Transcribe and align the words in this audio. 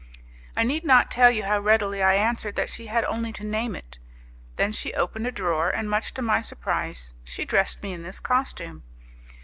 I 0.57 0.63
need 0.63 0.83
not 0.83 1.11
tell 1.11 1.29
you 1.29 1.43
how 1.43 1.59
readily 1.59 2.01
I 2.01 2.15
answered 2.15 2.55
that 2.55 2.71
she 2.71 2.87
had 2.87 3.05
only 3.05 3.31
to 3.33 3.43
name 3.45 3.75
it. 3.75 3.99
Then 4.55 4.71
she 4.71 4.95
opened 4.95 5.27
a 5.27 5.31
drawer, 5.31 5.69
and 5.69 5.87
much 5.87 6.15
to 6.15 6.23
my 6.23 6.41
surprise 6.41 7.13
she 7.23 7.45
dressed 7.45 7.83
me 7.83 7.93
in 7.93 8.01
this 8.01 8.19
costume. 8.19 8.81